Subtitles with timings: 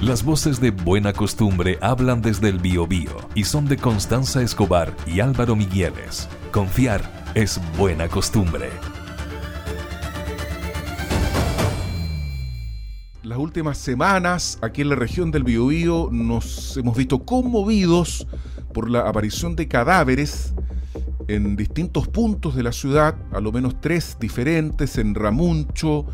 [0.00, 5.18] Las voces de Buena Costumbre hablan desde el Biobío y son de Constanza Escobar y
[5.18, 6.28] Álvaro Migueles.
[6.52, 7.02] Confiar
[7.34, 8.70] es buena costumbre.
[13.24, 18.28] Las últimas semanas aquí en la región del Biobío nos hemos visto conmovidos
[18.72, 20.54] por la aparición de cadáveres
[21.28, 26.06] en distintos puntos de la ciudad, a lo menos tres diferentes, en Ramuncho,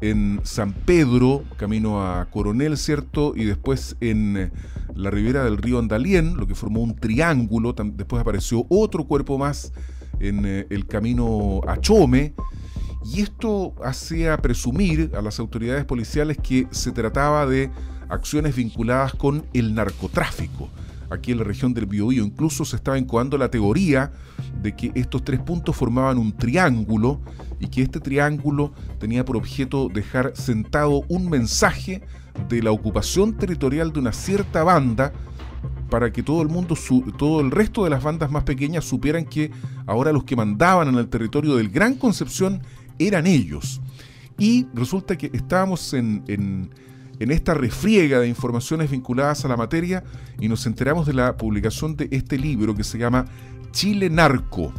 [0.00, 3.34] en San Pedro, camino a Coronel, ¿cierto?
[3.36, 4.50] Y después en eh,
[4.94, 9.74] la ribera del río Andalien, lo que formó un triángulo, después apareció otro cuerpo más
[10.20, 12.34] en eh, el camino a Chome,
[13.04, 17.70] y esto hacía presumir a las autoridades policiales que se trataba de
[18.08, 20.70] acciones vinculadas con el narcotráfico
[21.12, 22.24] aquí en la región del Biobío.
[22.24, 24.12] Incluso se estaba incubando la teoría
[24.60, 27.20] de que estos tres puntos formaban un triángulo
[27.60, 32.02] y que este triángulo tenía por objeto dejar sentado un mensaje
[32.48, 35.12] de la ocupación territorial de una cierta banda
[35.90, 36.74] para que todo el mundo,
[37.18, 39.50] todo el resto de las bandas más pequeñas supieran que
[39.86, 42.62] ahora los que mandaban en el territorio del Gran Concepción
[42.98, 43.80] eran ellos.
[44.38, 46.70] Y resulta que estábamos en, en,
[47.18, 50.04] en esta refriega de informaciones vinculadas a la materia
[50.40, 53.26] y nos enteramos de la publicación de este libro que se llama
[53.70, 54.72] Chile Narco,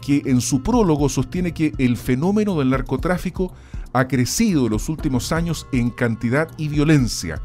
[0.00, 3.52] que en su prólogo sostiene que el fenómeno del narcotráfico
[3.92, 7.40] ha crecido en los últimos años en cantidad y violencia.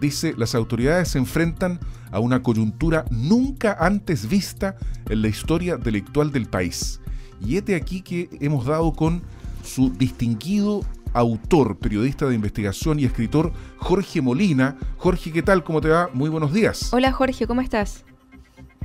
[0.00, 1.78] Dice, las autoridades se enfrentan
[2.10, 4.76] a una coyuntura nunca antes vista
[5.08, 7.00] en la historia delictual del país.
[7.44, 9.22] Y este aquí que hemos dado con
[9.62, 14.76] su distinguido autor, periodista de investigación y escritor Jorge Molina.
[14.96, 15.64] Jorge, ¿qué tal?
[15.64, 16.10] ¿Cómo te va?
[16.12, 16.92] Muy buenos días.
[16.92, 18.04] Hola Jorge, ¿cómo estás?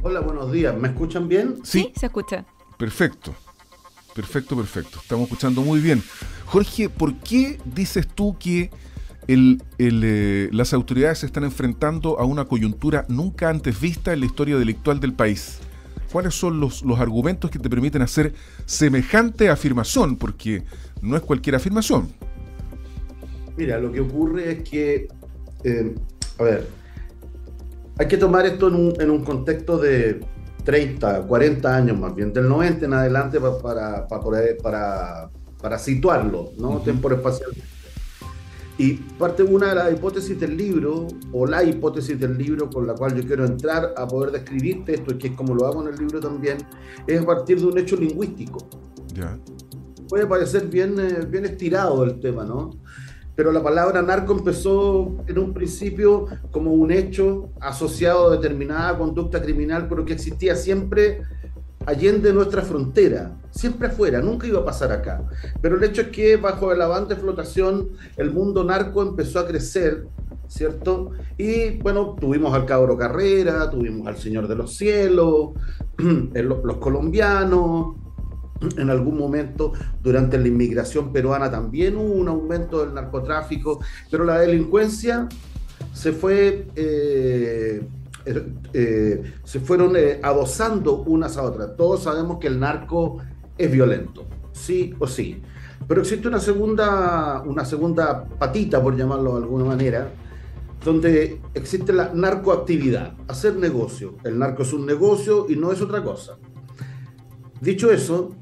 [0.02, 0.76] Hola, buenos días.
[0.78, 1.56] ¿Me escuchan bien?
[1.64, 2.46] Sí, se escucha.
[2.78, 3.34] Perfecto.
[4.14, 5.00] Perfecto, perfecto.
[5.02, 6.02] Estamos escuchando muy bien.
[6.46, 8.70] Jorge, ¿por qué dices tú que
[9.28, 14.58] eh, las autoridades se están enfrentando a una coyuntura nunca antes vista en la historia
[14.58, 15.60] delictual del país?
[16.12, 18.34] ¿Cuáles son los, los argumentos que te permiten hacer
[18.66, 20.16] semejante afirmación?
[20.16, 20.64] Porque
[21.02, 22.10] no es cualquier afirmación.
[23.58, 25.08] Mira, lo que ocurre es que,
[25.64, 25.96] eh,
[26.40, 26.68] a ver,
[27.98, 30.20] hay que tomar esto en un, contexto de
[30.66, 35.30] 30, 40 años más bien, del 90 en adelante para, para,
[35.62, 36.80] para, situarlo, ¿no?
[36.80, 37.52] Temporal espacial.
[38.78, 42.94] Y parte una de las hipótesis del libro, o la hipótesis del libro con la
[42.94, 46.00] cual yo quiero entrar a poder describirte esto, que es como lo hago en el
[46.00, 46.58] libro también,
[47.08, 48.60] es a partir de un hecho lingüístico.
[49.14, 49.40] Ya.
[50.10, 52.72] Puede parecer bien, eh, bien estirado el tema, ¿no?
[53.36, 59.42] pero la palabra narco empezó en un principio como un hecho asociado a determinada conducta
[59.42, 61.22] criminal, pero que existía siempre
[61.86, 65.24] allende nuestra frontera, siempre afuera, nunca iba a pasar acá.
[65.62, 69.48] Pero el hecho es que bajo el avance de flotación el mundo narco empezó a
[69.48, 70.08] crecer,
[70.48, 71.12] ¿cierto?
[71.38, 75.52] Y bueno, tuvimos al Cabro Carrera, tuvimos al Señor de los Cielos,
[75.98, 77.96] los colombianos,
[78.78, 83.80] en algún momento durante la inmigración peruana también hubo un aumento del narcotráfico,
[84.10, 85.28] pero la delincuencia
[85.94, 87.82] se fue, eh,
[88.26, 91.76] eh, se fueron eh, adosando unas a otras.
[91.76, 93.18] Todos sabemos que el narco
[93.58, 95.42] es violento, sí o sí.
[95.88, 100.10] Pero existe una segunda, una segunda patita, por llamarlo de alguna manera,
[100.84, 104.16] donde existe la narcoactividad, hacer negocio.
[104.24, 106.38] El narco es un negocio y no es otra cosa.
[107.62, 108.36] Dicho eso,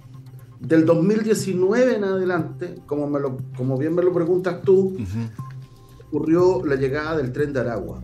[0.59, 4.95] del 2019 en adelante, como, me lo, como bien me lo preguntas tú,
[6.07, 8.01] ocurrió la llegada del tren de Aragua.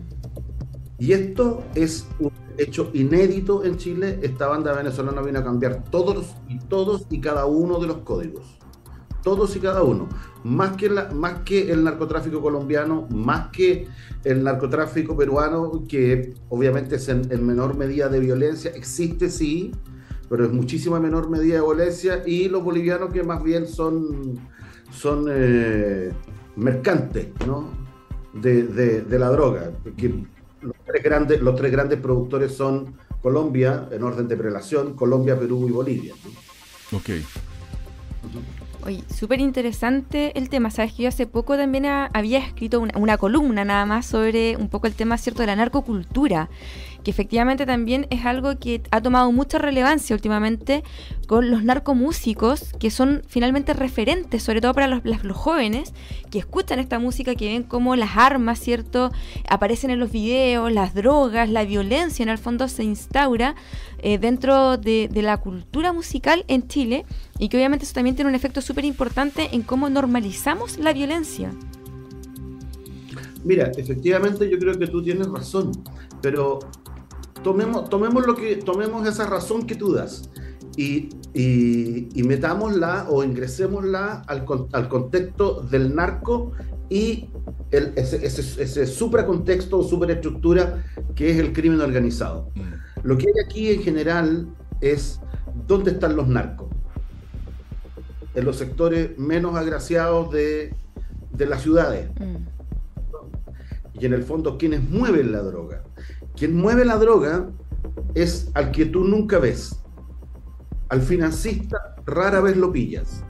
[1.00, 4.18] Y esto es un hecho inédito en Chile.
[4.22, 8.58] Esta banda venezolana vino a cambiar todos y todos y cada uno de los códigos.
[9.22, 10.08] Todos y cada uno.
[10.44, 13.88] Más que, el narcotráfico colombiano, más que
[14.24, 19.72] el narcotráfico peruano, que obviamente es en, en menor medida de violencia, existe sí,
[20.28, 24.38] pero es muchísima menor medida de violencia, y los bolivianos que más bien son,
[24.90, 26.10] son eh,
[26.56, 27.70] mercantes ¿no?
[28.34, 29.72] de, de, la droga.
[29.96, 30.24] Que
[30.62, 35.68] los, tres grandes, los tres grandes productores son Colombia, en orden de prelación, Colombia, Perú
[35.68, 36.14] y Bolivia.
[38.86, 40.70] Oye, súper interesante el tema.
[40.70, 44.86] Sabes que yo hace poco también había escrito una, columna nada más sobre un poco
[44.86, 46.48] el tema cierto de la narcocultura
[47.02, 50.82] que efectivamente también es algo que ha tomado mucha relevancia últimamente
[51.26, 55.92] con los narcomúsicos, que son finalmente referentes, sobre todo para los, los jóvenes,
[56.30, 59.12] que escuchan esta música, que ven cómo las armas, ¿cierto?,
[59.48, 63.54] aparecen en los videos, las drogas, la violencia, en el fondo se instaura
[63.98, 67.04] eh, dentro de, de la cultura musical en Chile,
[67.38, 71.50] y que obviamente eso también tiene un efecto súper importante en cómo normalizamos la violencia.
[73.42, 75.72] Mira, efectivamente yo creo que tú tienes razón,
[76.22, 76.60] pero
[77.42, 80.30] tomemos, tomemos, lo que, tomemos esa razón que tú das
[80.76, 86.52] y, y, metámosla o ingresémosla al, al contexto del narco
[86.88, 87.28] y
[87.72, 90.84] el, ese, ese, ese supracontexto o superestructura
[91.16, 92.52] que es el crimen organizado.
[92.54, 93.02] Mm.
[93.02, 94.48] Lo que hay aquí en general
[94.80, 95.20] es
[95.66, 96.68] dónde están los narcos.
[98.34, 100.74] En los sectores menos agraciados de,
[101.32, 102.10] de las ciudades.
[102.18, 102.60] Mm
[104.00, 105.82] y en el fondo quienes mueven la droga.
[106.36, 107.50] Quien mueve la droga
[108.14, 109.76] es al que tú nunca ves.
[110.88, 113.22] Al financista rara vez lo pillas,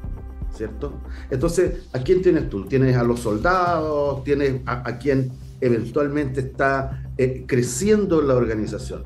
[0.55, 1.01] ¿cierto?
[1.31, 2.65] Entonces, ¿a quién tienes tú?
[2.67, 9.05] Tienes a los soldados, tienes a, quien eventualmente está eh, creciendo la organización.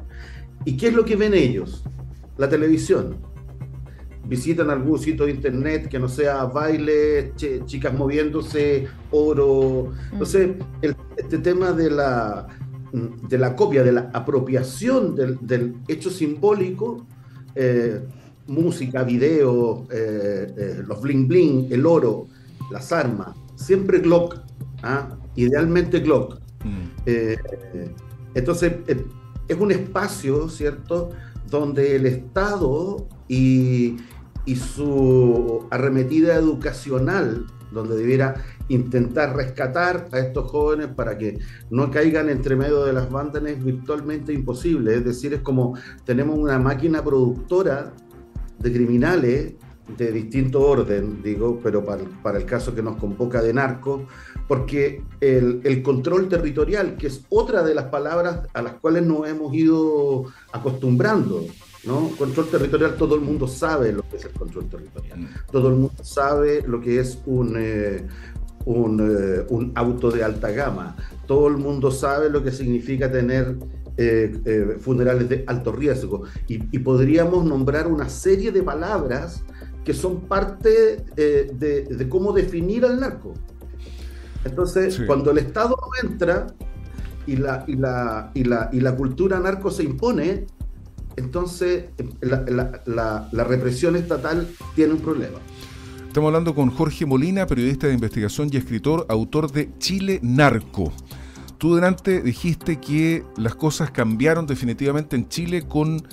[0.64, 1.82] ¿Y qué es lo que ven ellos?
[2.36, 3.16] La televisión.
[4.26, 9.92] Visitan algún sitio de internet que no sea baile, chicas moviéndose, oro.
[9.92, 10.12] Mm.
[10.12, 10.50] Entonces,
[10.82, 12.46] el este tema de la,
[12.92, 17.06] de la copia, de la apropiación del, hecho simbólico,
[17.54, 18.00] eh,
[18.46, 22.26] música, video, eh, eh, los bling bling, el oro,
[22.70, 24.40] las armas, siempre Glock,
[24.82, 25.16] ¿ah?
[25.36, 26.40] idealmente Glock.
[26.64, 27.06] Mm.
[28.34, 28.72] entonces,
[29.48, 31.10] es un espacio, ¿cierto?,
[31.50, 33.96] donde el Estado y,
[34.46, 41.38] y su arremetida educacional, donde debiera intentar rescatar a estos jóvenes para que
[41.70, 44.94] no caigan entre medio de las bandas es virtualmente imposible.
[44.94, 47.92] Es decir, es como tenemos una máquina productora
[48.58, 49.54] de criminales
[49.98, 54.06] de distinto orden, digo, pero para, el caso que nos convoca de narco,
[54.48, 59.28] porque el, el, control territorial, que es otra de las palabras a las cuales nos
[59.28, 61.44] hemos ido acostumbrando,
[61.86, 62.10] ¿no?
[62.16, 65.28] Control territorial, todo el mundo sabe lo que es el control territorial, mm.
[65.50, 68.06] todo el mundo sabe lo que es un, eh,
[68.66, 70.96] eh, un, auto de alta gama.
[71.26, 73.56] Todo el mundo sabe lo que significa tener
[73.98, 76.22] eh, eh, funerales de alto riesgo.
[76.48, 79.44] Y, podríamos nombrar una serie de palabras
[79.84, 83.34] que son parte de, cómo definir al narco.
[84.44, 86.46] Entonces, cuando el Estado entra
[87.26, 90.46] y la, y la, y la, y la cultura narco se impone,
[91.16, 91.84] entonces
[92.20, 95.38] la represión estatal tiene un problema.
[96.14, 100.92] Estamos hablando con Jorge Molina, periodista de investigación y escritor, autor de Chile Narco.
[101.58, 106.06] Tú delante dijiste que las cosas cambiaron definitivamente en Chile con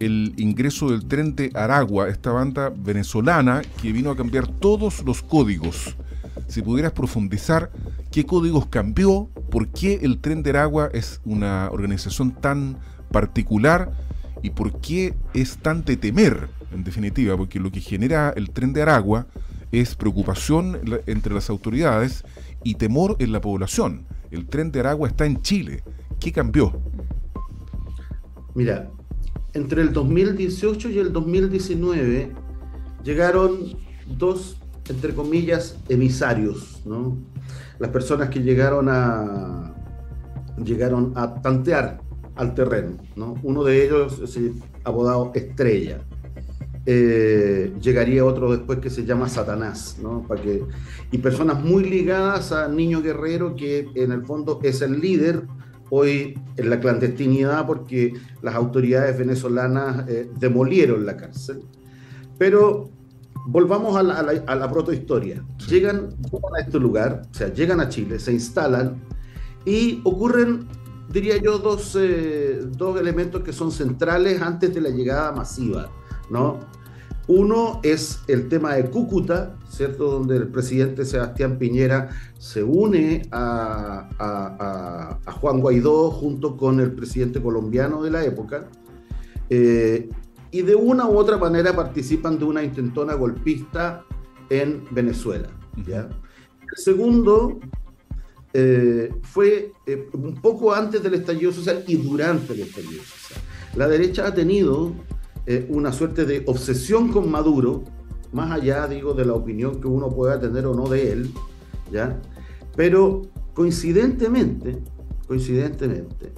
[0.00, 5.22] el ingreso del tren de Aragua, esta banda venezolana que vino a cambiar todos los
[5.22, 5.94] códigos.
[6.48, 7.70] Si pudieras profundizar,
[8.10, 9.30] ¿qué códigos cambió?
[9.52, 12.78] ¿Por qué el tren de Aragua es una organización tan
[13.12, 13.92] particular?
[14.44, 17.34] ¿Y por qué es tan de temer, en definitiva?
[17.34, 19.26] Porque lo que genera el tren de Aragua
[19.72, 22.24] es preocupación entre las autoridades
[22.62, 24.04] y temor en la población.
[24.30, 25.82] El tren de Aragua está en Chile.
[26.20, 26.78] ¿Qué cambió?
[28.54, 28.90] Mira,
[29.54, 32.30] entre el 2018 y el 2019
[33.02, 34.58] llegaron dos,
[34.90, 37.16] entre comillas, emisarios, ¿no?
[37.78, 39.74] Las personas que llegaron a
[40.62, 42.00] llegaron a tantear
[42.36, 43.34] al terreno, ¿no?
[43.42, 44.54] Uno de ellos es el
[44.84, 46.00] abogado Estrella.
[46.86, 50.26] Eh, llegaría otro después que se llama Satanás, ¿no?
[50.26, 50.62] Para que,
[51.10, 55.44] y personas muy ligadas a Niño Guerrero, que en el fondo es el líder
[55.90, 61.62] hoy en la clandestinidad porque las autoridades venezolanas eh, demolieron la cárcel.
[62.36, 62.90] Pero
[63.46, 65.44] volvamos a la, a la, protohistoria.
[65.68, 66.10] Llegan,
[66.56, 69.02] a este lugar, o sea, llegan a Chile, se instalan
[69.64, 70.66] y ocurren,
[71.14, 75.88] diría yo, dos, eh, dos elementos que son centrales antes de la llegada masiva
[76.28, 76.58] ¿no?
[77.26, 80.10] Uno es el tema de Cúcuta, ¿cierto?
[80.10, 88.02] Donde el presidente Sebastián Piñera se une a, Juan Guaidó junto con el presidente colombiano
[88.02, 88.68] de la época.
[89.48, 90.10] Eh,
[90.50, 94.04] y de una u otra manera participan de una intentona golpista
[94.50, 95.48] en Venezuela.
[95.86, 96.00] ¿ya?
[96.00, 97.58] El segundo
[98.56, 103.42] eh, fue eh, un poco antes del estallido social y durante el estallido social.
[103.74, 104.92] La derecha ha tenido
[105.44, 107.82] eh, una suerte de obsesión con Maduro,
[108.32, 111.30] más allá, digo, de la opinión que uno pueda tener o no de él,
[111.90, 112.22] ¿ya?
[112.76, 113.22] Pero
[113.54, 114.78] coincidentemente,
[115.26, 116.32] coincidentemente,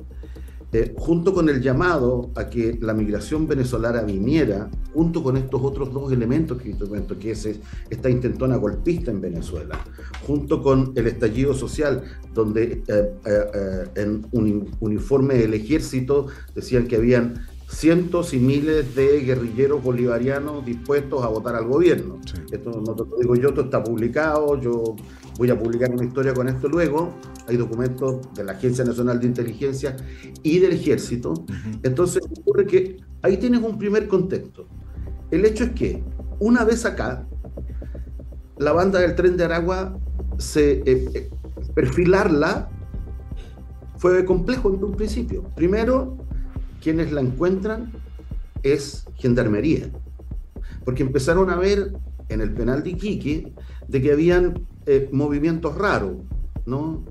[0.72, 5.92] eh, junto con el llamado a que la migración venezolana viniera, junto con estos otros
[5.92, 7.48] dos elementos que comento, que es
[7.88, 9.78] esta intentona golpista en Venezuela,
[10.26, 12.02] junto con el estallido social,
[12.34, 19.82] donde eh, en un uniforme del ejército decían que habían cientos y miles de guerrilleros
[19.82, 22.20] bolivarianos dispuestos a votar al gobierno.
[22.50, 24.96] Esto no te lo digo yo, esto está publicado, yo
[25.38, 27.14] voy a publicar una historia con esto luego,
[27.46, 29.96] hay documentos de la Agencia Nacional de Inteligencia
[30.42, 31.34] y del Ejército.
[31.82, 34.66] Entonces ocurre que ahí tienes un primer contexto.
[35.30, 36.02] El hecho es que
[36.38, 37.26] una vez acá,
[38.58, 39.98] la banda del tren de Aragua,
[40.38, 41.30] se, eh, eh,
[41.74, 42.68] perfilarla
[43.96, 45.42] fue complejo en un principio.
[45.54, 46.16] Primero,
[46.80, 47.92] quienes la encuentran
[48.62, 49.90] es gendarmería,
[50.84, 51.92] porque empezaron a ver
[52.28, 53.52] en el penal de Iquique
[53.88, 56.16] de que habían eh, movimientos raros,
[56.64, 57.04] ¿no?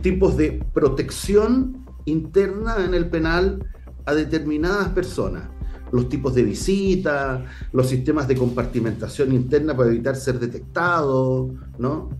[0.00, 3.64] tipos de protección interna en el penal
[4.04, 5.48] a determinadas personas
[5.92, 12.10] los tipos de visita, los sistemas de compartimentación interna para evitar ser detectado, ¿no?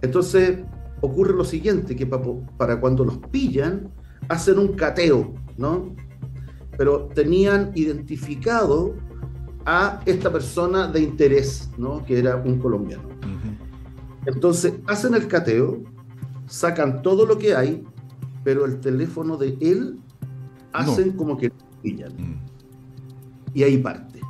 [0.00, 0.58] Entonces
[1.00, 3.90] ocurre lo siguiente, que para cuando los pillan,
[4.28, 5.94] hacen un cateo, ¿no?
[6.76, 8.94] Pero tenían identificado
[9.64, 12.04] a esta persona de interés, ¿no?
[12.04, 13.08] Que era un colombiano.
[14.26, 15.82] Entonces hacen el cateo,
[16.46, 17.84] sacan todo lo que hay,
[18.44, 19.98] pero el teléfono de él
[20.72, 21.52] hacen como que
[21.82, 22.12] pillan.
[22.16, 22.52] Mm
[23.54, 24.20] y ahí parte.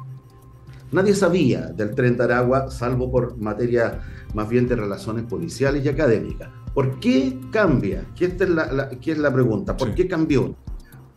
[0.90, 4.00] Nadie sabía del tren de Aragua, salvo por materia
[4.34, 6.50] más bien de relaciones policiales y académicas.
[6.74, 8.06] ¿Por qué cambia?
[8.14, 9.76] ¿Qué es la, es la pregunta?
[9.76, 10.54] ¿Por qué cambió?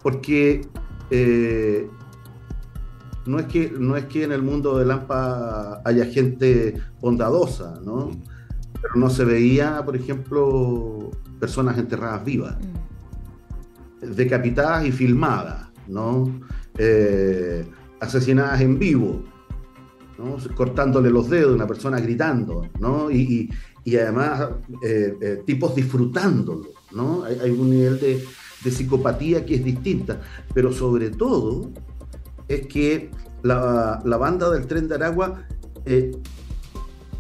[0.02, 0.62] Porque
[1.10, 1.90] eh,
[3.26, 8.08] no, es que, no es que en el mundo de Lampa haya gente bondadosa, ¿no?
[8.08, 8.24] Mm.
[8.82, 14.12] Pero no se veía, por ejemplo, personas enterradas vivas, mm.
[14.12, 16.30] decapitadas y filmadas, ¿no?
[16.78, 17.66] Eh,
[18.00, 19.24] asesinadas en vivo,
[20.56, 23.12] cortándole los dedos, una persona gritando, ¿no?
[23.12, 23.50] y,
[23.88, 24.50] además
[24.84, 26.70] eh, eh, tipos disfrutándolo.
[26.92, 27.24] ¿no?
[27.24, 28.24] Hay, un nivel de,
[28.70, 30.22] psicopatía que es distinta,
[30.54, 31.72] pero sobre todo
[32.48, 33.12] es que
[33.44, 35.46] la, banda del tren de Aragua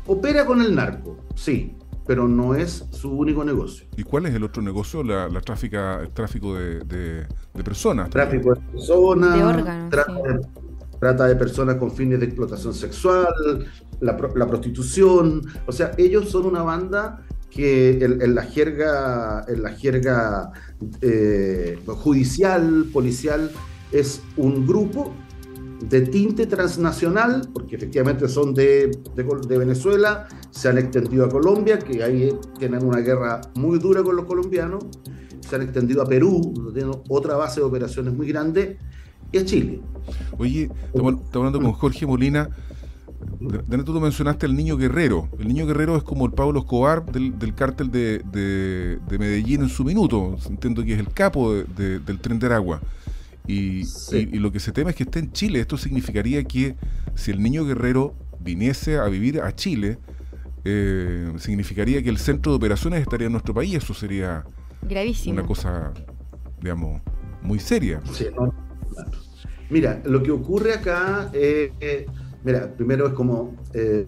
[0.07, 3.87] opera con el narco, sí, pero no es su único negocio.
[3.97, 5.03] ¿Y cuál es el otro negocio?
[5.03, 7.25] La, tráfica, el tráfico de,
[7.63, 8.09] personas.
[8.09, 9.95] Tráfico de personas, de órganos,
[10.99, 13.67] trata de personas con fines de explotación sexual,
[13.99, 15.41] la, prostitución.
[15.65, 20.51] O sea, ellos son una banda que en, la jerga, en la jerga
[21.01, 23.51] eh, judicial, policial,
[23.91, 25.13] es un grupo
[25.81, 32.03] de tinte transnacional, porque efectivamente son de, de, Venezuela, se han extendido a Colombia, que
[32.03, 34.85] ahí tienen una guerra muy dura con los colombianos,
[35.41, 38.77] se han extendido a Perú, donde tienen otra base de operaciones muy grande,
[39.31, 39.81] y a Chile.
[40.37, 42.49] Oye, estamos, hablando con Jorge Molina.
[43.39, 45.27] De, tú mencionaste al niño guerrero.
[45.39, 49.69] El niño guerrero es como el Pablo Escobar del, del cártel de, de, Medellín en
[49.69, 50.37] su minuto.
[50.47, 52.81] Entiendo que es el capo del tren de Aragua.
[53.47, 55.59] Y, y, lo que se teme es que esté en Chile.
[55.59, 56.75] Esto significaría que
[57.15, 59.99] si el niño guerrero viniese a vivir a Chile,
[60.63, 63.75] eh, significaría que el centro de operaciones estaría en nuestro país.
[63.75, 64.45] Eso sería
[64.81, 65.33] Gravísimo.
[65.33, 65.93] una cosa,
[66.61, 67.01] digamos,
[67.41, 68.01] muy seria.
[68.11, 68.25] Sí,
[69.69, 72.05] Mira, lo que ocurre acá, eh, eh,
[72.43, 74.05] mira, primero es como eh,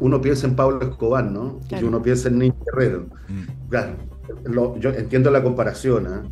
[0.00, 1.60] uno piensa en Pablo Escobar, ¿no?
[1.70, 3.08] Y uno piensa en Niño Guerrero.
[3.28, 3.68] Mm.
[3.68, 3.96] Claro,
[4.78, 6.22] yo entiendo la comparación, ¿ah?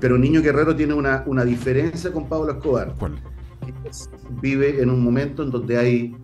[0.00, 2.94] Pero Niño Guerrero tiene una, una, diferencia con Pablo Escobar.
[2.98, 3.20] ¿Cuál?
[4.40, 6.16] Vive en un momento en donde hay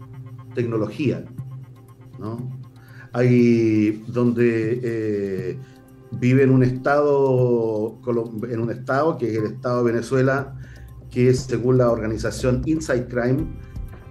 [0.54, 1.25] tecnología,
[2.18, 2.38] ¿no?
[3.12, 5.58] Hay donde
[6.12, 7.98] vive en un estado,
[8.48, 10.56] en un estado que es el estado de Venezuela,
[11.10, 13.46] que es según la organización Inside Crime,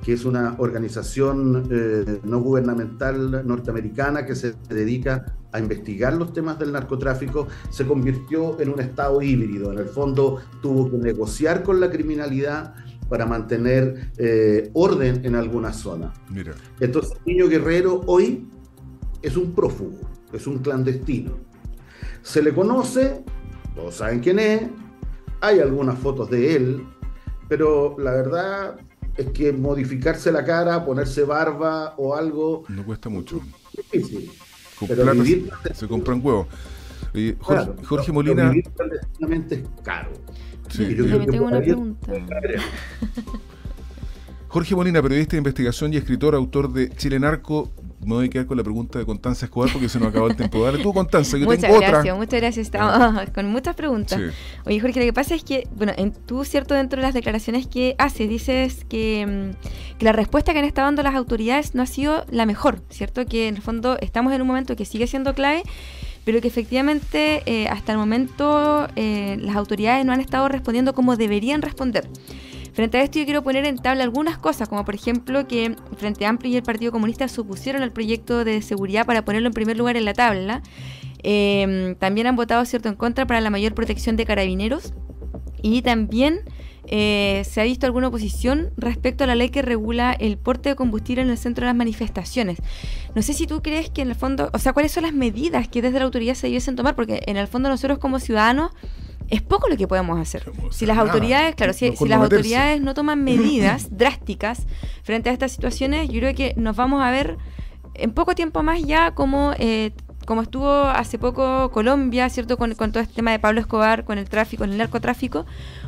[0.06, 6.60] que es una organización eh, no gubernamental norteamericana que se dedica a investigar los temas
[6.60, 9.72] del narcotráfico, se convirtió en un estado híbrido.
[9.72, 12.76] En el fondo tuvo que negociar con la criminalidad
[13.10, 16.14] para mantener eh, orden en alguna zona.
[16.30, 16.54] Mira.
[16.80, 18.48] Entonces, Niño Guerrero hoy
[19.22, 20.00] es un prófugo,
[20.34, 21.46] es un clandestino
[22.26, 23.24] se le conoce,
[23.76, 24.64] todos saben quién es,
[25.42, 26.88] hay algunas fotos de él,
[27.48, 28.78] pero la verdad
[29.18, 32.64] es que modificarse la cara, ponerse barba o algo...
[32.68, 33.42] No cuesta mucho.
[33.92, 34.32] Es difícil.
[34.88, 36.48] pero vivir se, compran huevos.
[37.40, 38.50] Jorge, Jorge Molina...
[38.50, 38.66] Vivir
[39.50, 40.12] es caro.
[40.70, 42.12] Sí, yo, tengo una pregunta.
[44.48, 47.72] Jorge Molina, periodista de investigación y escritor, autor de Chile Narco,
[48.06, 50.36] me voy a quedar con la pregunta de Constanza Escobar porque se nos acabó el
[50.36, 50.64] tiempo.
[50.64, 54.20] Dale tú, Constanza, yo muchas tengo gracias, Muchas gracias, estamos con muchas preguntas.
[54.66, 57.68] Oye, Jorge, lo que pasa es que, bueno, en, tú, cierto, dentro de las declaraciones
[57.68, 61.84] que haces, dices que, mm, que, la respuesta que han estado dando las autoridades no
[61.84, 63.26] ha sido la mejor, ¿cierto?
[63.26, 65.64] Que en el fondo estamos en un momento que sigue siendo clave
[66.26, 71.16] pero que efectivamente eh, hasta el momento eh, las autoridades no han estado respondiendo como
[71.16, 72.10] deberían responder.
[72.76, 76.26] Frente a esto yo quiero poner en tabla algunas cosas, como por ejemplo que Frente
[76.26, 79.78] Amplio y el Partido Comunista se opusieron al proyecto de seguridad para ponerlo en primer
[79.78, 80.62] lugar en la tabla.
[81.24, 84.94] Em, también han votado cierto en contra para la mayor protección de carabineros
[85.62, 86.42] y también
[86.88, 90.76] eh, se ha visto alguna oposición respecto a la ley que regula el porte de
[90.76, 92.58] combustible en el centro de las manifestaciones.
[93.16, 95.70] No sé si tú crees que en el fondo, o sea, cuáles son las medidas
[95.70, 98.72] que desde la autoridad se debiesen tomar, porque en el fondo nosotros como ciudadanos
[99.30, 100.52] es poco lo que podemos hacer.
[100.72, 104.66] Si las autoridades, claro, si, las autoridades no toman medidas drásticas
[105.04, 107.38] frente a estas situaciones, yo creo que nos vamos a ver
[107.94, 109.92] en poco tiempo más ya como eh,
[110.26, 112.58] como estuvo hace poco Colombia, ¿cierto?
[112.58, 115.46] Con, todo este tema de Pablo Escobar, con el tráfico, con el narcotráfico,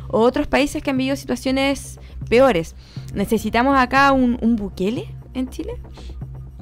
[0.08, 2.76] o otros países que han vivido situaciones peores.
[3.14, 5.74] ¿Necesitamos acá un, un Bukele en Chile?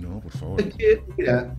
[0.00, 0.60] No, por favor.
[0.60, 1.54] Es que, mira,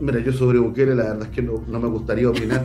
[0.00, 2.64] mira, yo sobre Bukele la verdad es que no, me gustaría opinar.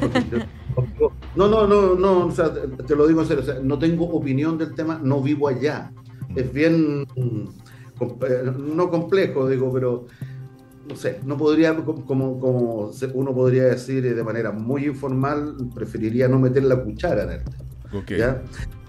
[1.35, 4.05] no, no, no, no, o sea, te lo digo en serio, o sea, no tengo
[4.09, 5.91] opinión del tema, no vivo allá.
[6.35, 10.07] Es bien, eh, no complejo, digo, pero
[10.87, 16.39] no sé, no podría, como, como uno podría decir de manera muy informal, preferiría no
[16.39, 18.41] meter la cuchara en el tema.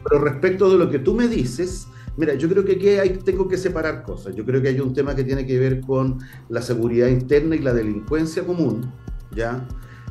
[0.08, 1.86] Pero respecto de lo que tú me dices,
[2.16, 4.35] mira, yo creo que aquí hay, tengo que separar cosas.
[4.35, 6.18] Yo creo que hay un tema que tiene que ver con
[6.49, 8.92] la seguridad interna y la delincuencia común,
[9.35, 9.66] ¿ya?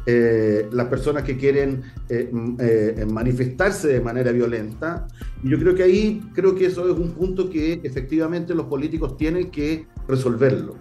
[0.05, 2.29] Eh, las personas que quieren eh,
[2.59, 5.07] eh, manifestarse de manera violenta.
[5.41, 9.15] Y yo creo que ahí, creo que eso es un punto que efectivamente los políticos
[9.15, 10.75] tienen que resolverlo.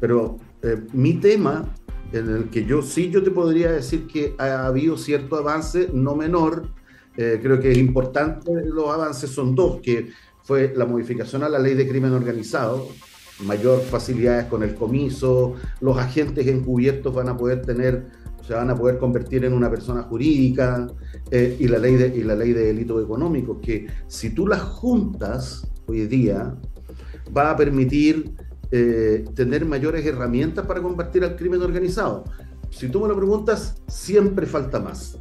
[0.00, 1.72] Pero eh, mi tema,
[2.12, 6.16] en el que yo sí yo te podría decir que ha habido cierto avance, no
[6.16, 6.68] menor,
[7.16, 10.08] eh, creo que es importante, los avances son dos, que
[10.42, 12.88] fue la modificación a la ley de crimen organizado,
[13.44, 18.06] mayor facilidades con el comiso, los agentes encubiertos van a poder tener,
[18.46, 20.88] se van a poder convertir en una persona jurídica,
[21.30, 24.60] eh, y, la ley de, y la ley de delitos económicos, que si tú las
[24.60, 26.54] juntas hoy día,
[27.36, 28.34] va a permitir
[28.72, 32.24] eh, tener mayores herramientas para combatir al crimen organizado.
[32.70, 35.18] Si tú me lo preguntas, siempre falta más.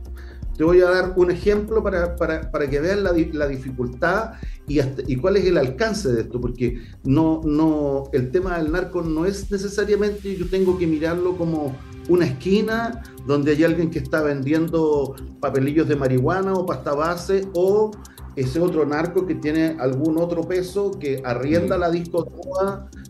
[0.59, 4.33] Te voy a dar un ejemplo para, para, para que vean la, la dificultad
[4.67, 9.01] y, y, cuál es el alcance de esto, porque no, no, el tema del narco
[9.01, 11.77] no es necesariamente yo tengo que mirarlo como
[12.09, 17.91] una esquina donde hay alguien que está vendiendo papelillos de marihuana o pasta base o
[18.35, 22.29] ese otro narco que tiene algún otro peso, que arrienda la disco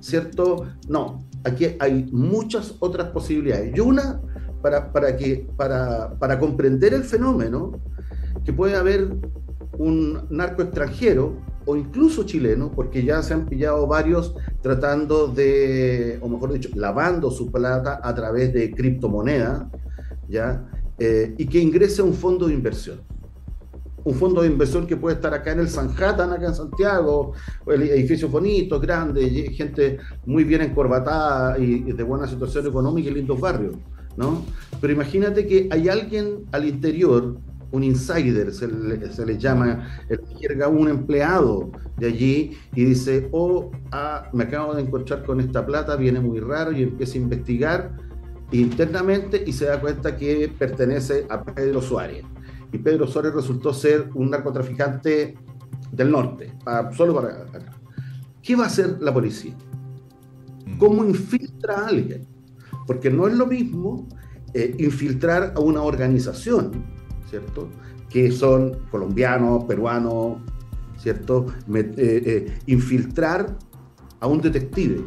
[0.01, 0.67] ¿cierto?
[0.87, 3.75] No, aquí hay muchas otras posibilidades.
[3.75, 4.21] Y una,
[4.61, 7.71] para, para, que, para, para comprender el fenómeno,
[8.43, 9.09] que puede haber
[9.77, 16.27] un narco extranjero o incluso chileno, porque ya se han pillado varios tratando de, o
[16.27, 19.65] mejor dicho, lavando su plata a través de criptomonedas,
[20.27, 20.67] ¿ya?
[20.97, 22.99] Eh, y que ingrese a un fondo de inversión
[24.03, 27.33] un fondo de inversión que puede estar acá en el Sanhattan, acá en Santiago,
[27.67, 33.39] el edificio bonito, grande, gente muy bien encorbatada y, de buena situación económica y lindos
[33.39, 33.75] barrios,
[34.19, 34.45] ¿no?
[34.81, 37.37] Pero imagínate que hay alguien al interior,
[37.71, 40.19] un insider, se le, llama, el,
[40.63, 45.95] un empleado de allí y dice, oh, ah, me acabo de encontrar con esta plata,
[45.95, 47.97] viene muy raro y empieza a investigar
[48.51, 52.25] internamente y se da cuenta que pertenece a Pedro Suárez
[52.73, 55.35] y Pedro Suárez resultó ser un narcotraficante
[55.91, 56.53] del norte,
[56.95, 57.59] solo para acá.
[58.41, 59.55] ¿Qué va a hacer la policía?
[60.65, 60.77] Mm.
[60.77, 62.27] ¿Cómo infiltra a alguien?
[62.89, 64.07] Porque no es lo mismo
[64.55, 66.71] eh, infiltrar a una organización,
[67.29, 67.69] ¿cierto?
[68.09, 70.39] Que son colombianos, peruanos,
[70.97, 71.45] ¿cierto?
[71.71, 73.55] Eh, eh, infiltrar
[74.19, 75.05] a un detective.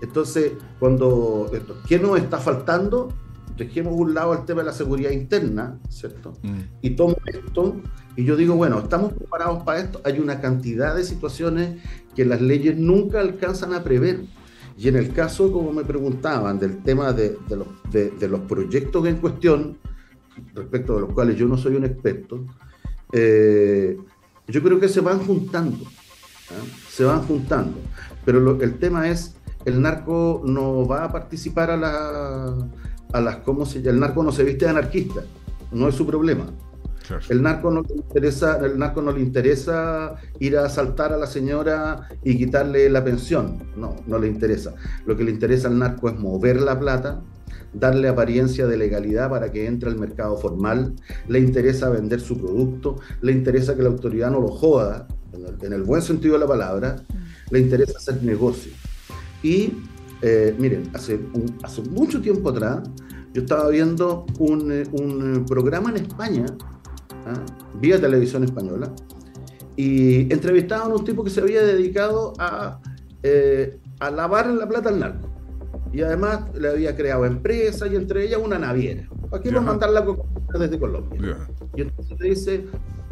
[0.00, 1.50] Entonces, cuando,
[1.88, 3.08] ¿qué nos está faltando?
[3.56, 6.34] dejemos un lado el tema de la seguridad interna, ¿cierto?
[6.42, 6.60] Mm.
[6.82, 7.80] Y tomo esto
[8.14, 10.00] y yo digo, bueno, ¿estamos preparados para esto?
[10.04, 11.82] Hay una cantidad de situaciones
[12.14, 14.26] que las leyes nunca alcanzan a prever.
[14.78, 19.78] Y en el caso, como me preguntaban, del tema de, los, proyectos en cuestión,
[20.54, 22.44] respecto de los cuales yo no soy un experto,
[23.12, 23.98] eh,
[24.46, 25.84] yo creo que se van juntando,
[26.50, 26.64] ¿ah?
[26.90, 27.78] se van juntando.
[28.24, 32.54] Pero el tema es, el narco no va a participar a la,
[33.12, 35.22] a las cómo se el narco no se viste de anarquista,
[35.72, 36.46] no es su problema.
[37.28, 41.26] El narco no le interesa, el narco no le interesa ir a asaltar a la
[41.26, 43.58] señora y quitarle la pensión.
[43.76, 44.74] No, no le interesa.
[45.06, 47.22] Lo que le interesa al narco es mover la plata,
[47.72, 50.94] darle apariencia de legalidad para que entre al mercado formal,
[51.28, 55.06] le interesa vender su producto, le interesa que la autoridad no lo joda,
[55.62, 57.52] en el, buen sentido de la palabra, mm.
[57.52, 58.72] le interesa hacer negocio.
[59.42, 59.72] Y
[60.22, 61.20] eh, miren, hace,
[61.62, 62.88] hace mucho tiempo atrás,
[63.34, 64.84] yo estaba viendo un, eh,
[65.46, 66.46] programa en España,
[67.26, 67.44] ¿ah?
[67.80, 68.92] vía televisión española,
[69.76, 72.80] y entrevistaban a un tipo que se había dedicado a,
[73.22, 75.28] eh, a lavar la plata al narco.
[75.92, 79.08] Y además le había creado empresas y entre ellas una naviera.
[79.30, 80.04] ¿Para qué mandar la
[80.58, 81.36] desde Colombia?
[81.74, 82.64] Y entonces le dice,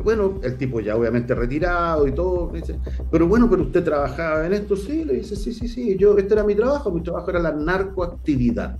[0.02, 2.78] bueno, el tipo ya obviamente retirado y todo, dice,
[3.10, 6.34] pero bueno, pero usted trabajaba en esto, sí, le dice, sí, sí, sí, yo, este
[6.34, 8.78] era mi trabajo, mi trabajo era la narcoactividad.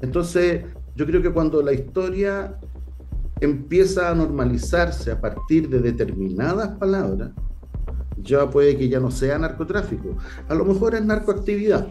[0.00, 2.58] Entonces, yo creo que cuando la historia
[3.40, 7.30] empieza a normalizarse a partir de determinadas palabras,
[8.22, 10.16] ya puede que ya no sea narcotráfico,
[10.48, 11.88] a lo mejor es narcoactividad.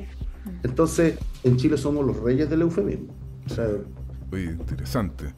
[0.63, 3.13] Entonces, en Chile somos los reyes del eufemismo.
[4.31, 5.33] Muy interesante.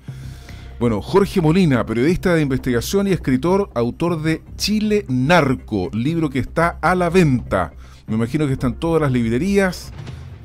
[0.79, 6.79] Bueno, Jorge Molina, periodista de investigación y escritor, autor de Chile Narco, libro que está
[6.81, 7.73] a la venta.
[8.07, 9.93] Me imagino que están todas las librerías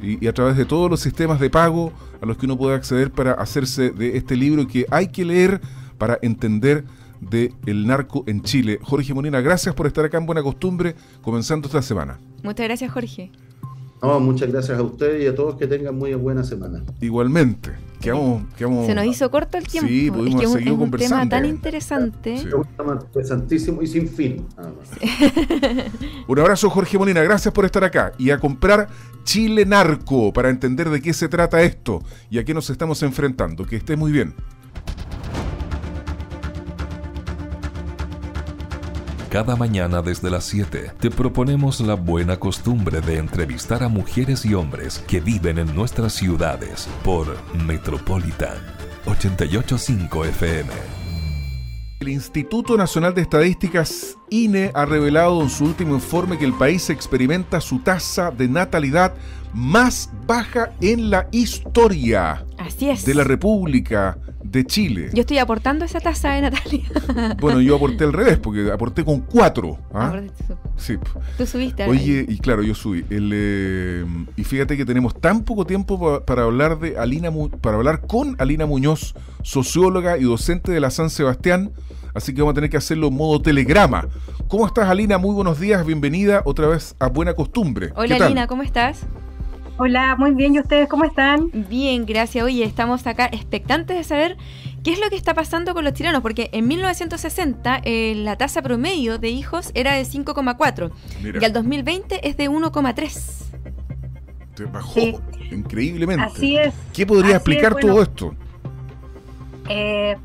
[0.03, 2.75] y, y a través de todos los sistemas de pago a los que uno puede
[2.75, 5.61] acceder para hacerse de este libro que hay que leer
[5.99, 6.85] para entender
[7.21, 8.79] de el narco en Chile.
[8.83, 12.19] Jorge Molina, gracias por estar acá en Buena Costumbre, comenzando esta semana.
[12.43, 13.31] Muchas gracias, Jorge.
[14.03, 16.83] No, muchas gracias a ustedes y a todos que tengan muy buena semana.
[17.01, 17.73] Igualmente.
[18.01, 19.89] Quedamos, Se nos hizo corto el tiempo.
[19.89, 22.39] Sí, pudimos es que es un, tema tan interesante.
[22.39, 22.49] Sí.
[22.53, 24.47] Un tema interesantísimo y sin fin.
[26.29, 27.23] un abrazo, Jorge Molina.
[27.23, 28.13] Gracias por estar acá.
[28.19, 28.89] Y a comprar
[29.25, 33.65] Chile Narco para entender de qué se trata esto y a qué nos estamos enfrentando.
[33.65, 34.35] Que esté muy bien.
[39.37, 44.55] Cada mañana desde las 7 te proponemos la buena costumbre de entrevistar a mujeres y
[44.55, 48.57] hombres que viven en nuestras ciudades por Metropolitan
[49.05, 50.71] 885 FM.
[52.01, 56.89] El Instituto Nacional de Estadísticas, INE, ha revelado en su último informe que el país
[56.89, 59.13] experimenta su tasa de natalidad
[59.53, 63.05] más baja en la historia Así es.
[63.05, 64.17] de la República
[64.57, 65.11] de Chile.
[65.13, 67.37] Yo estoy aportando esa tasa de natalidad.
[67.41, 69.79] Bueno, yo aporté al revés, porque aporté con cuatro.
[69.93, 70.21] ¿ah?
[70.77, 70.97] Sí.
[71.37, 71.85] Tú subiste.
[71.85, 73.05] Oye, y claro, yo subí.
[73.11, 74.05] El, eh,
[74.37, 78.67] y fíjate que tenemos tan poco tiempo para hablar de Alina, para hablar con Alina
[78.67, 81.73] Muñoz, socióloga y docente de la San Sebastián.
[82.15, 84.09] Así que vamos a tener que hacerlo en modo telegrama.
[84.49, 85.19] ¿Cómo estás, Alina?
[85.19, 87.93] Muy buenos días, bienvenida otra vez a Buena Costumbre.
[87.95, 89.07] Hola, Alina, ¿cómo estás?
[89.79, 90.55] Hola, muy bien.
[90.55, 91.51] ¿Y ustedes cómo están?
[91.53, 92.43] Bien, gracias.
[92.43, 94.39] Oye, estamos acá expectantes de saber
[94.83, 98.63] qué es lo que está pasando con los chilenos, porque en 1960 eh, la tasa
[98.63, 100.91] promedio de hijos era de 5,4
[101.41, 104.73] y al 2020 es de 1,3.
[104.73, 105.01] Bajó
[105.51, 106.25] increíblemente.
[106.25, 106.73] Así es.
[106.95, 108.35] ¿Qué podría explicar todo esto?
[109.69, 110.17] Eh,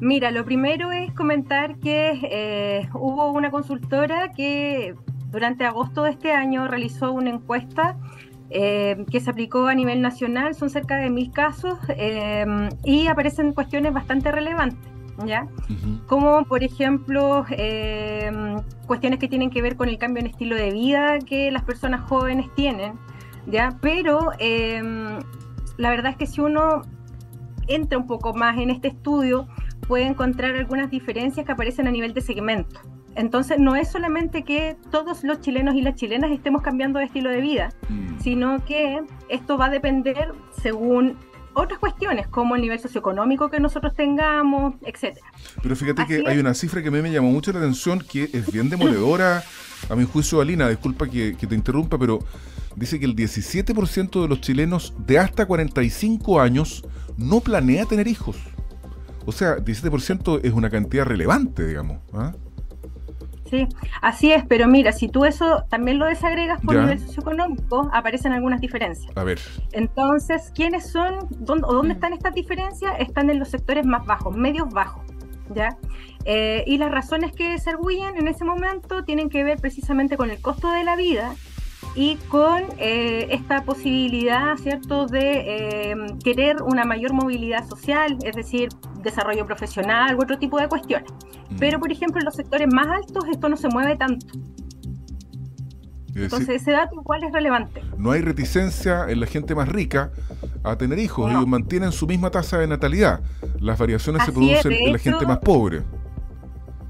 [0.00, 4.94] mira, lo primero es comentar que eh, hubo una consultora que
[5.32, 7.96] durante agosto de este año realizó una encuesta
[8.56, 12.46] eh, que se aplicó a nivel nacional, son cerca de mil casos eh,
[12.84, 14.78] y aparecen cuestiones bastante relevantes.
[15.26, 15.46] ¿Ya?
[16.08, 18.32] Como por ejemplo eh,
[18.86, 22.00] cuestiones que tienen que ver con el cambio en estilo de vida que las personas
[22.08, 22.94] jóvenes tienen,
[23.46, 23.76] ¿ya?
[23.80, 26.82] Pero la verdad es que si uno
[27.68, 29.46] entra un poco más en este estudio,
[29.86, 32.80] puede encontrar algunas diferencias que aparecen a nivel de segmento.
[33.16, 37.30] Entonces no es solamente que todos los chilenos y las chilenas estemos cambiando de estilo
[37.30, 38.20] de vida, mm.
[38.20, 41.16] sino que esto va a depender según
[41.54, 45.26] otras cuestiones, como el nivel socioeconómico que nosotros tengamos, etcétera.
[45.62, 48.24] Pero fíjate que hay una cifra que a mí me llamó mucho la atención, que
[48.32, 49.44] es bien demoledora,
[49.88, 52.20] a mi juicio, Alina, disculpa que, que te interrumpa, pero
[52.74, 56.84] dice que el 17% de los chilenos de hasta 45 años
[57.16, 58.36] no planea tener hijos.
[59.26, 61.98] O sea, 17% es una cantidad relevante, digamos.
[62.12, 62.34] ¿ah?
[63.54, 63.68] Sí,
[64.02, 68.60] así es, pero mira, si tú eso también lo desagregas por nivel socioeconómico, aparecen algunas
[68.60, 69.16] diferencias.
[69.16, 69.38] A ver.
[69.70, 71.96] Entonces, ¿quiénes son dónde, o dónde mm.
[71.96, 72.92] están estas diferencias?
[72.98, 75.04] Están en los sectores más bajos, medios bajos,
[75.54, 75.76] ¿ya?
[76.24, 80.30] Eh, y las razones que se arguyen en ese momento tienen que ver precisamente con
[80.30, 81.36] el costo de la vida
[81.94, 88.68] y con eh, esta posibilidad, ¿cierto?, de eh, querer una mayor movilidad social, es decir,
[89.02, 91.10] desarrollo profesional u otro tipo de cuestiones.
[91.50, 91.56] Mm.
[91.58, 94.26] Pero, por ejemplo, en los sectores más altos esto no se mueve tanto.
[96.16, 97.82] Entonces, ese dato igual es relevante.
[97.98, 100.12] No hay reticencia en la gente más rica
[100.62, 103.20] a tener hijos, ellos mantienen su misma tasa de natalidad.
[103.60, 105.82] Las variaciones se producen en la gente más pobre.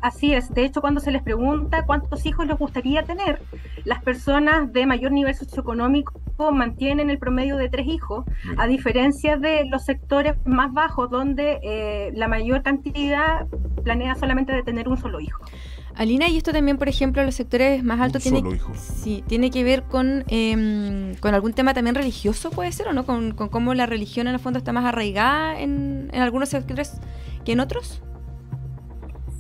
[0.05, 3.41] Así es, de hecho cuando se les pregunta cuántos hijos les gustaría tener,
[3.85, 6.21] las personas de mayor nivel socioeconómico
[6.53, 8.27] mantienen el promedio de tres hijos,
[8.59, 13.47] a diferencia de los sectores más bajos donde eh, la mayor cantidad
[13.83, 15.43] planea solamente de tener un solo hijo.
[15.95, 18.43] Alina, y esto también, por ejemplo, los sectores más altos tiene,
[18.75, 23.07] sí, tiene que ver con, em, con algún tema también religioso, puede ser, o no,
[23.07, 27.01] con, cómo la religión en el fondo está más arraigada en, en algunos sectores
[27.47, 28.03] que en otros.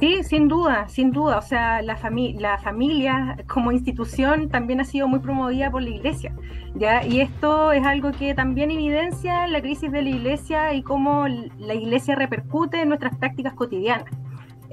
[0.04, 1.38] Sí, sin duda, sin duda.
[1.38, 1.98] O sea, la,
[2.38, 6.34] la familia como institución también ha sido muy promovida por la iglesia.
[6.74, 7.06] ¿ya?
[7.06, 11.72] Y esto es algo que también evidencia la crisis de la iglesia y cómo la
[11.72, 14.10] iglesia repercute en nuestras prácticas cotidianas.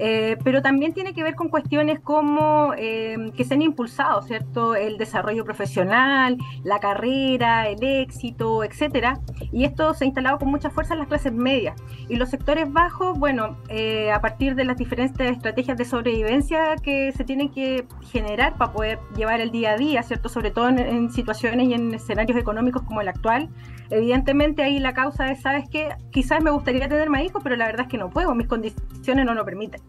[0.04, 4.74] Eh, pero también tiene que ver con cuestiones como eh, que se han impulsado, ¿cierto?
[4.74, 9.20] El desarrollo profesional, la carrera, el éxito, etcétera.
[9.52, 11.80] Y esto se ha instalado con mucha fuerza en las clases medias.
[12.08, 17.12] Y los sectores bajos, bueno, eh, a partir de las diferentes estrategias de sobrevivencia que
[17.12, 20.28] se tienen que generar para poder llevar el día a día, ¿cierto?
[20.28, 23.50] Sobre todo en situaciones y en escenarios económicos como el actual,
[23.92, 25.90] Evidentemente ahí la causa es, ¿sabes qué?
[26.10, 29.26] Quizás me gustaría tener más hijos, pero la verdad es que no puedo, mis condiciones
[29.26, 29.82] no lo permiten.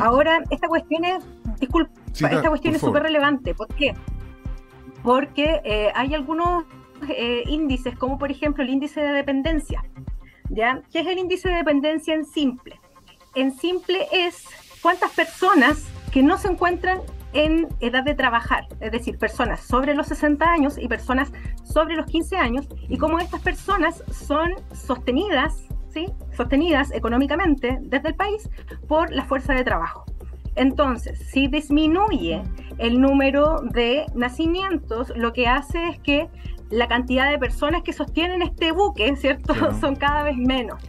[0.00, 1.24] Ahora, esta cuestión es,
[1.58, 3.54] disculpa, esta cuestión es súper relevante.
[3.54, 3.94] ¿Por qué?
[5.02, 6.64] Porque eh, hay algunos
[7.08, 9.82] eh, índices, como por ejemplo el índice de dependencia.
[10.50, 10.82] ¿ya?
[10.92, 12.80] ¿Qué es el índice de dependencia en simple?
[13.34, 14.44] En simple es
[14.82, 17.00] cuántas personas que no se encuentran
[17.32, 21.32] en edad de trabajar, es decir, personas sobre los 60 años y personas
[21.64, 26.06] sobre los 15 años, y cómo estas personas son sostenidas, ¿sí?
[26.36, 28.48] sostenidas económicamente desde el país
[28.88, 30.04] por la fuerza de trabajo.
[30.54, 32.42] Entonces, si disminuye
[32.78, 36.28] el número de nacimientos, lo que hace es que
[36.70, 39.54] la cantidad de personas que sostienen este buque, ¿cierto?
[39.80, 40.82] Son cada vez menos.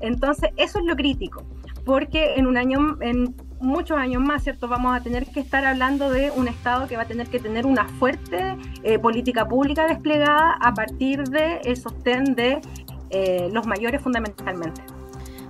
[0.00, 1.44] Entonces, eso es lo crítico,
[1.84, 4.68] porque en un año, en muchos años más, ¿cierto?
[4.68, 7.66] Vamos a tener que estar hablando de un Estado que va a tener que tener
[7.66, 12.60] una fuerte eh, política pública desplegada a partir del el sostén de
[13.10, 14.82] eh, los mayores fundamentalmente.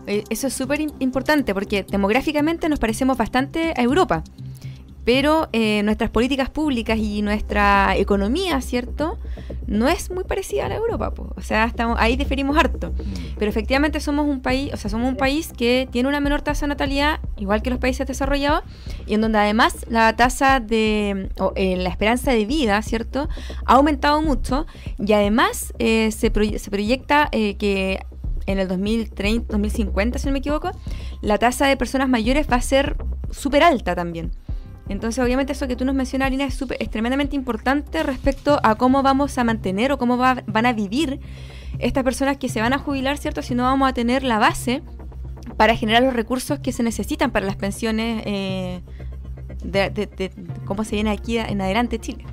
[0.07, 4.25] Eso es súper importante porque demográficamente nos parecemos bastante a Europa
[5.13, 9.19] pero eh, nuestras políticas públicas y nuestra economía, ¿cierto?
[9.67, 12.91] No es muy parecida a la Europa, o sea, estamos, ahí diferimos harto.
[12.91, 13.35] Mm.
[13.37, 16.67] Pero efectivamente somos un país, o sea, somos un país que tiene una menor tasa
[16.67, 18.63] de natalidad, igual que los países desarrollados,
[19.05, 23.29] y en donde además la tasa de, o, eh, la esperanza de vida, ¿cierto?
[23.67, 27.99] Ha aumentado mucho y además eh, se, se, proyecta que
[28.47, 30.71] en el 2030, 2050, si no me equivoco,
[31.21, 32.95] la tasa de personas mayores va a ser
[33.33, 34.31] súper alta también.
[34.89, 39.03] Entonces, obviamente, eso que tú nos mencionas, Arina, es, es tremendamente importante respecto a cómo
[39.03, 41.21] vamos a mantener o cómo van a vivir
[41.79, 43.43] estas personas que se van a jubilar, ¿cierto?
[43.43, 44.83] Si no vamos a tener la base
[45.57, 48.83] para generar los recursos que se necesitan para las pensiones eh,
[49.63, 50.33] de,
[50.65, 52.25] cómo se viene aquí en adelante Chile.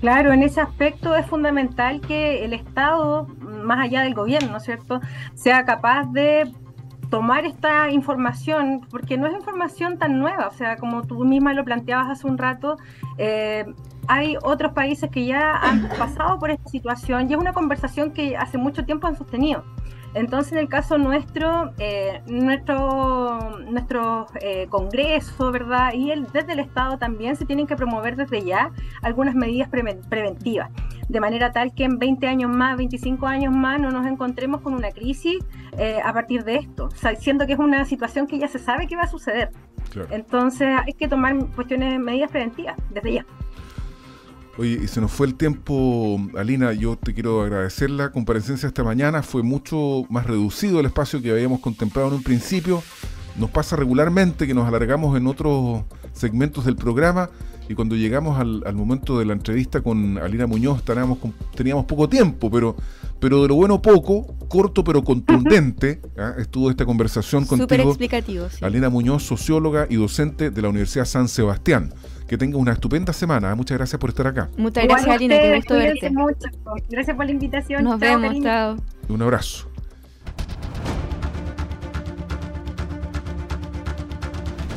[0.00, 5.00] Claro, en ese aspecto es fundamental que el Estado, más allá del gobierno, ¿cierto?,
[5.34, 6.52] sea capaz de
[7.10, 11.64] tomar esta información, porque no es información tan nueva, o sea, como tú misma lo
[11.64, 12.76] planteabas hace un rato,
[13.18, 13.64] eh,
[14.08, 18.36] hay otros países que ya han pasado por esta situación y es una conversación que
[18.36, 19.64] hace mucho tiempo han sostenido.
[20.14, 25.92] Entonces, en el caso nuestro, eh, nuestro, nuestro eh, Congreso, ¿verdad?
[25.92, 28.70] Y el, desde el Estado también se tienen que promover desde ya
[29.02, 30.70] algunas medidas preventivas,
[31.08, 34.74] de manera tal que en 20 años más, 25 años más, no nos encontremos con
[34.74, 35.38] una crisis
[35.78, 38.86] eh, a partir de esto, o siendo que es una situación que ya se sabe
[38.86, 39.50] que va a suceder.
[40.10, 43.26] Entonces, hay que tomar cuestiones, medidas preventivas desde ya.
[44.56, 48.84] Oye, y se nos fue el tiempo, Alina, yo te quiero agradecer la comparecencia esta
[48.84, 52.80] mañana, fue mucho más reducido el espacio que habíamos contemplado en un principio,
[53.36, 57.30] nos pasa regularmente que nos alargamos en otros segmentos del programa
[57.68, 61.18] y cuando llegamos al, momento de la entrevista con Alina Muñoz teníamos,
[61.56, 62.76] teníamos poco tiempo, pero,
[63.18, 66.34] pero de lo bueno poco, corto pero contundente, ¿ah?
[66.38, 67.64] estuvo esta conversación contigo.
[67.64, 68.46] Súper explicativo.
[68.60, 71.92] Alina Muñoz, socióloga y docente de la Universidad San Sebastián
[72.26, 73.54] que tenga una estupenda semana.
[73.54, 74.48] Muchas gracias por estar acá.
[74.56, 75.38] Muchas gracias, Alina.
[75.38, 76.10] Qué gusto verte.
[76.10, 76.48] Mucho.
[76.88, 77.84] Gracias por la invitación.
[77.84, 78.42] Nos vemos.
[78.42, 78.76] Chao.
[79.08, 79.68] Un abrazo.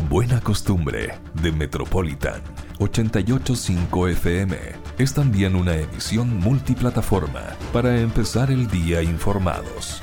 [0.10, 2.42] Buena costumbre de Metropolitan
[2.80, 4.58] 885 FM
[5.00, 7.42] es también una emisión multiplataforma
[7.74, 10.02] para empezar el día informados.